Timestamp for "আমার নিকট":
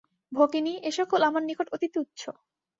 1.23-1.67